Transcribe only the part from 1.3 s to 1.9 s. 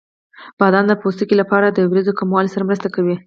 لپاره د